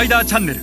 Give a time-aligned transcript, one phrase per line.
[0.00, 0.60] パイダーチャンネル。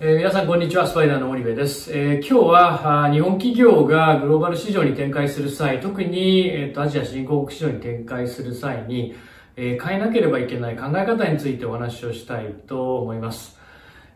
[0.00, 0.88] えー皆さんこんにちは。
[0.88, 9.14] スパイダーの森部です、えー今日は日本企業がグローバル市場に展開する際特に、えーとアジア新興国市場に展開する際に、
[9.54, 13.56] えー変えなければいけない考え方についてお話をしたいと思います。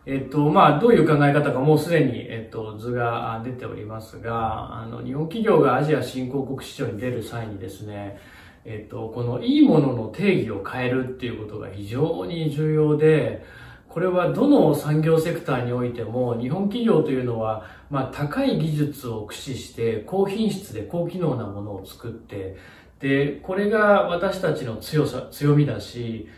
[0.04, 8.18] えっと、まあ、どういう考え方かもうすでに、えっと、図が出ておりますが、あの、日本企業がアジア新興国市場に出る際にですね、
[8.70, 13.42] えっと、このいいものの定義を変えるっていうことが非常に重要で、
[13.88, 22.56] これはどの産業セクターにおいても日本企業というのは、まあ、高い技術を駆使して高品質で高機能なものを作って
[23.00, 26.28] でこれが私たちの強さ強みだし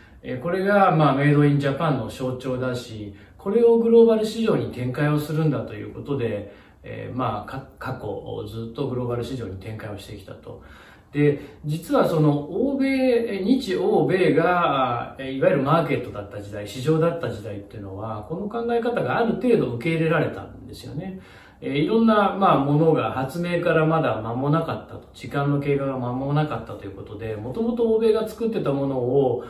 [0.41, 10.63] これがまあメイドインジャパンの象徴だしこれをグローバル市場に展開をするんだということで、えーまあ過去ずっとグローバル市場に展開をしてきたと。
[11.11, 21.19] で、実はその欧米、日欧米が、いわゆるマーケットだった時代、市場だった時代っていうのは、この考え方がある程度受け入れられたんですよね。
[21.63, 29.43] えいろんな、まあ、ものが発明からまだ間もなかったと、時間の経過が間もなかったということで、もともと欧米が作ってたものを、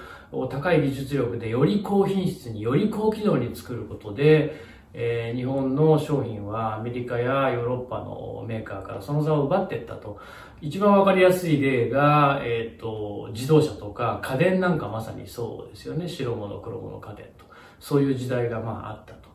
[0.50, 4.55] 高い技術力でより高品質により高機能に作ることで、
[4.94, 10.20] えー日本の商品はアメリカやヨーロッパのメーカーからその座を奪っていったと。
[10.61, 16.08] 一番わかりやすい例が、えっ、と、自動車とか家電なんかまさにそうですよね。
[16.08, 17.45] 白物、黒物家電と。
[17.80, 19.30] そういう時代がまああったと。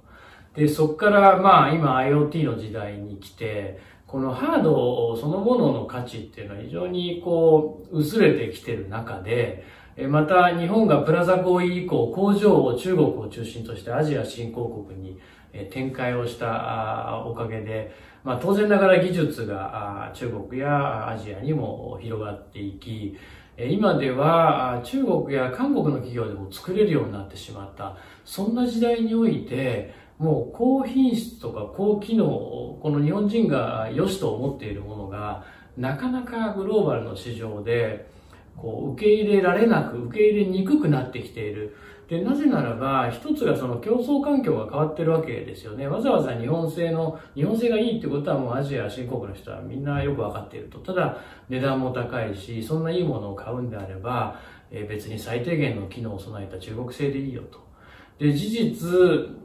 [0.55, 9.65] で、そこからまあ今 IoT の時代に来て、このハードそのものの価値っていうのは非常にこう薄れてきてる中で、
[10.09, 15.19] また日本がプラザ合意以降工場を中国を中心としてアジア新興国に
[15.65, 17.93] 展開をしたおかげで、
[18.25, 23.17] まあ当然ながら技術が中国やアジアにも広がっていき、
[23.59, 27.97] 今では中国や韓国の企業でも作れるようになってしまった。
[28.25, 35.45] そんな時代において、もう高品質とか高機能、この日本人が良しと思っているものが、
[35.77, 38.07] なかなかグローバルの市場で、
[38.57, 41.77] こう受け入れられなく、受け入れにくくなってきている。
[42.09, 45.89] で、なぜならば、一つがその競争環境が変わってるわけですよね。
[45.89, 50.79] わざわざ日本製の、日本製がいいってことはもうアジア新興国の人はみんなよくわかっていると。
[50.79, 51.19] ただ、
[51.49, 54.39] 値段も高いし、そんないいものを買うんであれば、
[54.71, 57.67] え別に最低限の機能を備えた中国製でいいよと。
[58.19, 58.89] で、事実、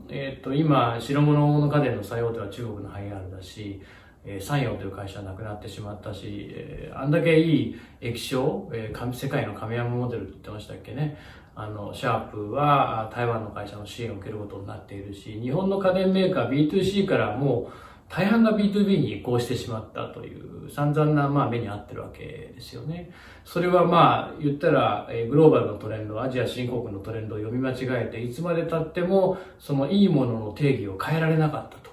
[0.10, 3.82] えっ、と、今、白物の家電の最大手は中国のハイアールだし、
[4.24, 11.18] えー、三洋という会社はなくなってしまったし、えーあんだけいい液晶、えー世界の亀山モデルって言ってましたっけね。
[11.56, 17.74] あの、シャープは台湾の会社の支援を受けることになっているし、日本の家電メーカー B2C からもう
[18.10, 23.12] 大半が B2B に移行してしまったという散々なまあ目に遭ってるわけですよね。
[23.46, 31.91] それはまあ言ったらグローバルのトレンド、アジア新興国のトレンドを読み間違えていつまで経ってもそのいいものの定義を変えられなかったと。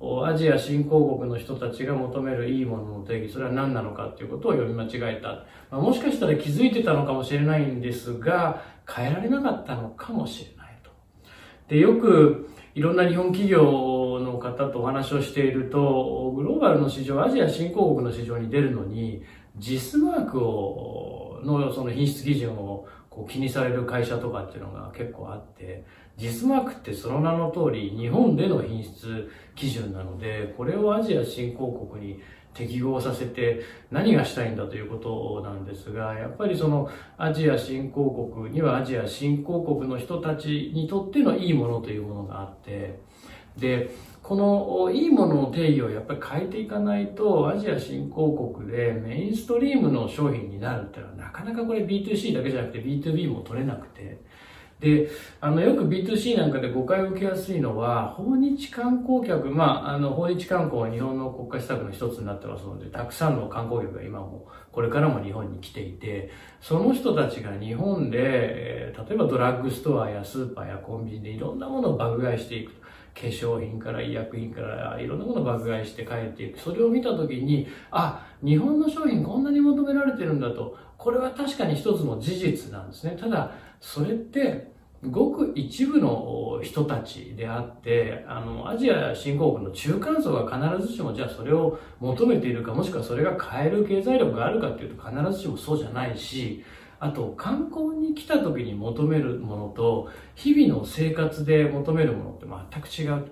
[0.00, 5.28] アジア新興国の人たちが求めるいいものの定義、それは何なのかということを読み間違えた。
[5.70, 8.62] まあ、もしかしたら気づいてたのかもしれないんですが、
[8.92, 10.90] 変えられなかったのかもしれないと。
[11.68, 19.22] で、よくいろんな日本企業の方とお話をしていると、グローバルの市場、アジア新興国の市場に出るのに、
[19.58, 25.84] JIS マークを、のその品質基準をこう気にされる会社とかっていうのが結構あって、
[26.18, 32.20] JIS マークってその名の通り日本での品質基準なので、これをアジア新興国に
[32.54, 43.00] 適合させて何がしたいんだということなんですが、やっぱりそのアジア新興国にはアジア新興国の人たちにとってのいいものというものがあって、
[43.56, 43.90] で、
[44.22, 54.18] このいいものの定義をやっぱり変えていかないと、アジア新興国でメインストリームの商品になるっていうのはなかなかこれ B2C だけじゃなくて B2B も取れなくて、
[54.80, 55.08] で、
[55.40, 66.30] あの、よく B2C なんかで誤解を受けやすいのは、訪日観光客、まあ、あの、訪日観光は日本の国家施策の一つになってますので、たくさんの観光客が今も、これからも日本に来ていて、
[66.60, 72.72] その人たちが日本で、えー例えばドラッグストアやスーパーやコンビニでいろんなものを爆買いしていく。
[73.14, 76.58] 化粧品から医薬品からいろんなものを爆買いして帰っていく。
[76.58, 80.76] それを見たときに、あ、日本の商品こんなに求められてるんだと。
[80.98, 83.16] これは確かに一つの事実なんですね。
[83.18, 84.74] ただ、それって、
[85.10, 96.64] ごく一部の人たちであって、あの、アジア新興国の中間層が必ずしもじゃあそれを求めているか、もしくはそれが買える経済力があるかっていうと必ずしもそうじゃないし、
[97.00, 103.26] あと観光に来た時に求めるものと、日々の生活で求めるものって全く違う。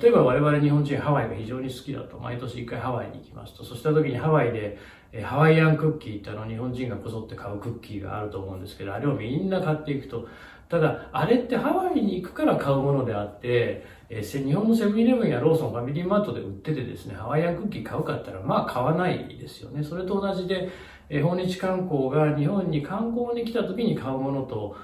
[0.00, 4.78] 例えば我々日本人ハワイが非常に好きだと、毎年一回ハワイに行きますと、そうした時にハワイで、
[5.22, 10.26] ハワイアンクッキーってあの日本人がこぞって買うクッキーがあると思うんですけど、あれをみんな買っていくと、
[10.68, 19.82] ただ、あれってハワイに行くから買うものであって、えー、日本のセブンイレブンやローソン、ファミリーマートで売っててですね、ハワイアンクッキー買うかったら、まあ買わないですよね。
[19.82, 20.70] それと同じで、
[21.08, 24.76] えー、訪日観光が日本に観光に来た時に買うものと、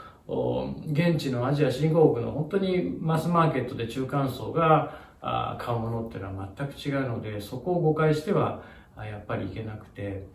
[0.92, 4.94] 現地のアジア新興国の本当にマスマーケットで中間層が
[5.58, 8.62] 買うものっていうのは全く違うので、そこを誤解しては
[8.96, 10.26] やっぱりいけなくて、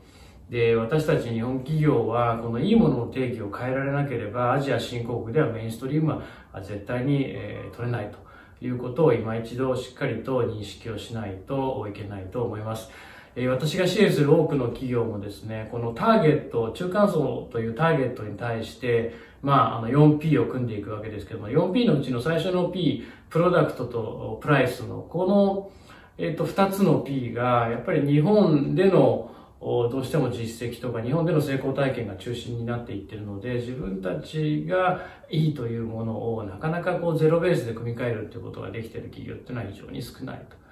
[0.50, 8.18] で、私たち日本企業は、このいいものの定義を変えられなければ、アジア新興国ではメインストリームは絶対に、えー、取れないと
[8.66, 12.90] いうことを今一度しっかりと認識をしないといけないと思います。
[13.38, 25.72] え私が支援する多くの企業もですね、このターゲット、中間層というターゲットに対して、まあ、あの 4P を組んでいくわけですけども、4P のうちの最初の P、プロダクトとプライスの、この、
[26.18, 29.32] えっ、と、2つの P が、やっぱり日本での
[29.66, 40.66] どうしても実績とか日本での成功体験が中心になっていってるので自分たちがいいというものをなかなかこうゼロベースで組み替えるっていうことができてる企業っていうのは非常に少ないと。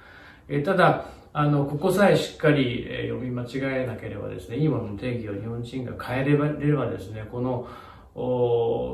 [0.48, 7.68] えただ、あの、ここさえしっかり、え読み間違えなければですね、いいものの定義を日本人が変えればればですね、この、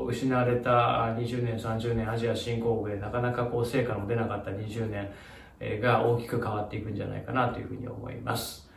[0.06, 8.69] 失われた20年、30年アジア新興国でなかなかこう成果の出なかった20年が大きく変わっていくんじゃないかなというふうに思います。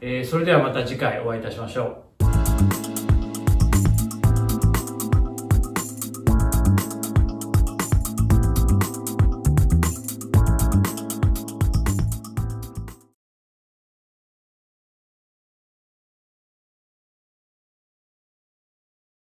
[0.00, 3.05] えそれではまた次回お会いいたしましょう。